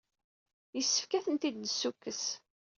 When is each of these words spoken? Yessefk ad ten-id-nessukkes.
Yessefk 0.75 1.11
ad 1.17 1.23
ten-id-nessukkes. 1.25 2.23